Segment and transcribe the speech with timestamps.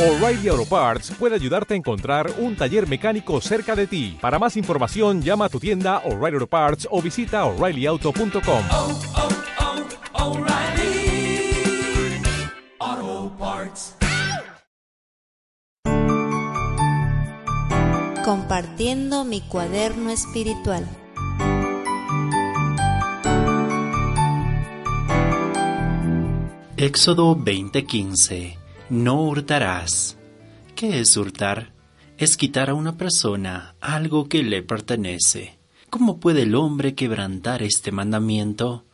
[0.00, 4.16] O'Reilly Auto Parts puede ayudarte a encontrar un taller mecánico cerca de ti.
[4.18, 8.64] Para más información, llama a tu tienda O'Reilly Auto Parts o visita oreillyauto.com.
[8.72, 8.98] oh,
[12.94, 13.94] oh, Parts.
[18.24, 20.88] Compartiendo mi cuaderno espiritual.
[26.78, 28.59] Éxodo 20:15
[28.90, 30.18] No hurtarás.
[30.74, 31.72] ¿Qué es hurtar?
[32.18, 35.60] Es quitar a una persona algo que le pertenece.
[35.90, 38.84] ¿Cómo puede el hombre quebrantar este mandamiento?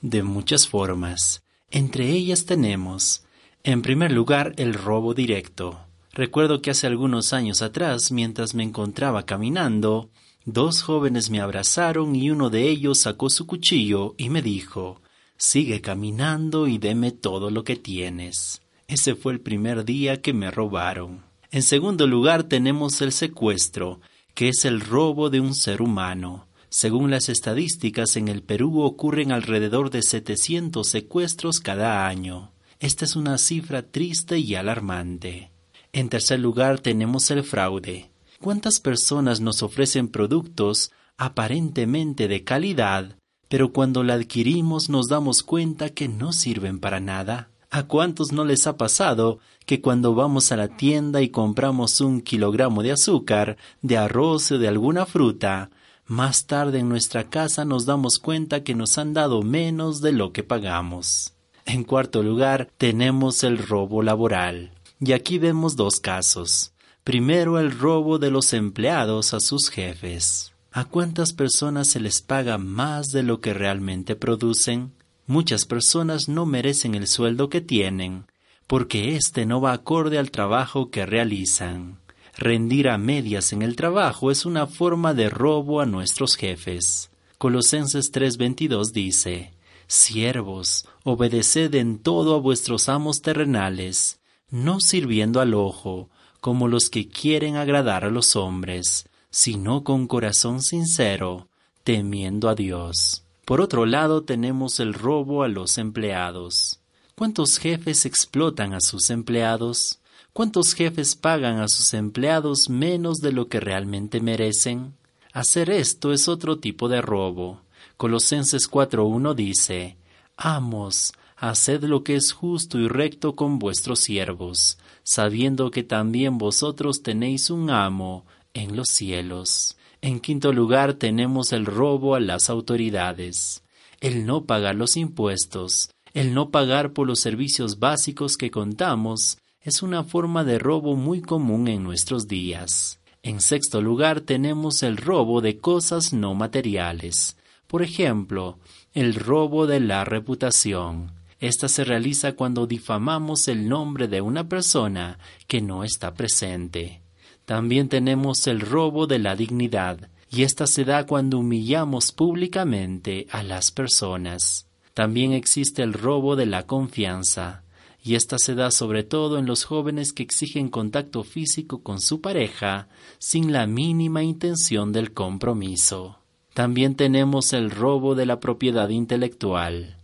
[0.00, 1.42] De muchas formas.
[1.70, 3.24] Entre ellas tenemos,
[3.62, 5.80] en primer lugar, el robo directo.
[6.14, 10.08] Recuerdo que hace algunos años atrás, mientras me encontraba caminando,
[10.46, 15.02] dos jóvenes me abrazaron y uno de ellos sacó su cuchillo y me dijo,
[15.36, 18.62] Sigue caminando y deme todo lo que tienes.
[18.92, 21.22] Ese fue el primer día que me robaron.
[21.50, 24.02] En segundo lugar tenemos el secuestro,
[24.34, 26.46] que es el robo de un ser humano.
[26.68, 32.52] Según las estadísticas, en el Perú ocurren alrededor de 700 secuestros cada año.
[32.80, 35.52] Esta es una cifra triste y alarmante.
[35.94, 38.10] En tercer lugar tenemos el fraude.
[38.42, 43.16] ¿Cuántas personas nos ofrecen productos aparentemente de calidad,
[43.48, 47.51] pero cuando la adquirimos nos damos cuenta que no sirven para nada?
[47.74, 52.20] ¿A cuántos no les ha pasado que cuando vamos a la tienda y compramos un
[52.20, 55.70] kilogramo de azúcar, de arroz o de alguna fruta,
[56.04, 60.34] más tarde en nuestra casa nos damos cuenta que nos han dado menos de lo
[60.34, 61.32] que pagamos?
[61.64, 64.72] En cuarto lugar, tenemos el robo laboral.
[65.00, 66.74] Y aquí vemos dos casos.
[67.04, 70.52] Primero, el robo de los empleados a sus jefes.
[70.72, 74.92] ¿A cuántas personas se les paga más de lo que realmente producen?
[75.26, 78.26] Muchas personas no merecen el sueldo que tienen,
[78.66, 81.98] porque éste no va acorde al trabajo que realizan.
[82.36, 87.10] Rendir a medias en el trabajo es una forma de robo a nuestros jefes.
[87.38, 89.52] Colosenses 3:22 dice,
[89.86, 96.08] Siervos, obedeced en todo a vuestros amos terrenales, no sirviendo al ojo,
[96.40, 101.48] como los que quieren agradar a los hombres, sino con corazón sincero,
[101.84, 103.24] temiendo a Dios.
[103.52, 106.80] Por otro lado tenemos el robo a los empleados.
[107.14, 110.00] ¿Cuántos jefes explotan a sus empleados?
[110.32, 114.94] ¿Cuántos jefes pagan a sus empleados menos de lo que realmente merecen?
[115.34, 117.60] Hacer esto es otro tipo de robo.
[117.98, 119.98] Colosenses 4.1 dice,
[120.38, 127.02] Amos, haced lo que es justo y recto con vuestros siervos, sabiendo que también vosotros
[127.02, 128.24] tenéis un amo
[128.54, 129.76] en los cielos.
[130.04, 133.62] En quinto lugar tenemos el robo a las autoridades,
[134.00, 139.80] el no pagar los impuestos, el no pagar por los servicios básicos que contamos, es
[139.80, 142.98] una forma de robo muy común en nuestros días.
[143.22, 147.36] En sexto lugar tenemos el robo de cosas no materiales.
[147.68, 148.58] Por ejemplo,
[148.94, 151.12] el robo de la reputación.
[151.38, 157.01] Esta se realiza cuando difamamos el nombre de una persona que no está presente.
[157.44, 163.42] También tenemos el robo de la dignidad, y esta se da cuando humillamos públicamente a
[163.42, 164.66] las personas.
[164.94, 167.64] También existe el robo de la confianza,
[168.02, 172.20] y esta se da sobre todo en los jóvenes que exigen contacto físico con su
[172.20, 172.88] pareja
[173.18, 176.18] sin la mínima intención del compromiso.
[176.54, 179.96] También tenemos el robo de la propiedad intelectual.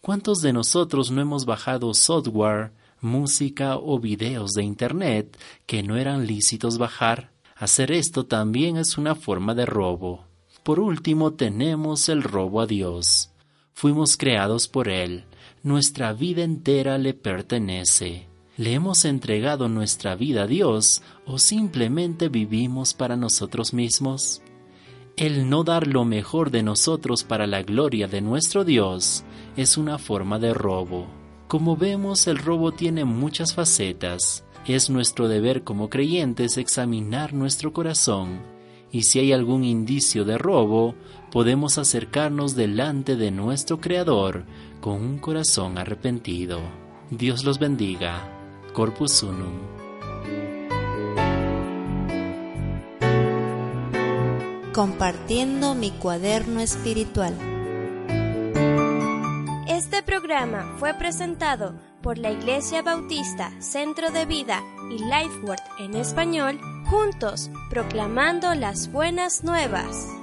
[0.00, 6.26] ¿Cuántos de nosotros no hemos bajado software, música o videos de Internet que no eran
[6.26, 7.32] lícitos bajar?
[7.56, 10.24] Hacer esto también es una forma de robo.
[10.62, 13.30] Por último tenemos el robo a Dios.
[13.74, 15.24] Fuimos creados por Él.
[15.62, 18.28] Nuestra vida entera le pertenece.
[18.56, 24.42] ¿Le hemos entregado nuestra vida a Dios o simplemente vivimos para nosotros mismos?
[25.16, 29.24] El no dar lo mejor de nosotros para la gloria de nuestro Dios
[29.56, 31.21] es una forma de robo.
[31.52, 34.42] Como vemos, el robo tiene muchas facetas.
[34.64, 38.40] Es nuestro deber como creyentes examinar nuestro corazón
[38.90, 40.94] y si hay algún indicio de robo,
[41.30, 44.46] podemos acercarnos delante de nuestro Creador
[44.80, 46.58] con un corazón arrepentido.
[47.10, 48.26] Dios los bendiga.
[48.72, 49.52] Corpus Unum.
[54.72, 57.51] Compartiendo mi cuaderno espiritual.
[60.22, 67.50] Programa fue presentado por la Iglesia Bautista Centro de Vida y Lifeword en español, juntos
[67.68, 70.21] proclamando las buenas nuevas.